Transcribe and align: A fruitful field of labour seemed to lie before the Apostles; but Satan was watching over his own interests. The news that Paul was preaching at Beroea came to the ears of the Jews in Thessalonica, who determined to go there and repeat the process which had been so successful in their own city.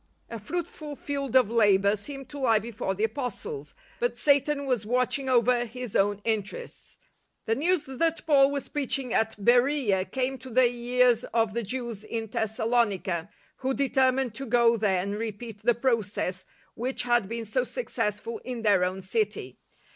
A 0.31 0.39
fruitful 0.39 0.95
field 0.95 1.35
of 1.35 1.51
labour 1.51 1.95
seemed 1.95 2.27
to 2.29 2.39
lie 2.39 2.57
before 2.57 2.95
the 2.95 3.03
Apostles; 3.03 3.75
but 3.99 4.17
Satan 4.17 4.65
was 4.65 4.83
watching 4.83 5.29
over 5.29 5.63
his 5.65 5.95
own 5.95 6.21
interests. 6.25 6.97
The 7.45 7.53
news 7.53 7.85
that 7.85 8.25
Paul 8.25 8.49
was 8.49 8.67
preaching 8.67 9.13
at 9.13 9.35
Beroea 9.37 10.05
came 10.11 10.39
to 10.39 10.49
the 10.49 10.65
ears 10.65 11.23
of 11.25 11.53
the 11.53 11.61
Jews 11.61 12.03
in 12.03 12.25
Thessalonica, 12.25 13.29
who 13.57 13.75
determined 13.75 14.33
to 14.33 14.47
go 14.47 14.75
there 14.75 15.03
and 15.03 15.19
repeat 15.19 15.61
the 15.61 15.75
process 15.75 16.47
which 16.73 17.03
had 17.03 17.29
been 17.29 17.45
so 17.45 17.63
successful 17.63 18.41
in 18.43 18.63
their 18.63 18.83
own 18.83 19.03
city. 19.03 19.59